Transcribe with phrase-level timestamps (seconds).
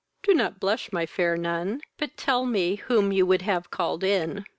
[0.23, 4.45] Do not blush, my fair nun, but tell me whom you would have called in."